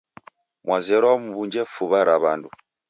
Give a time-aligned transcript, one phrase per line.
[0.65, 2.49] Mwazerwa mw'unje fuw'a ra w'andu,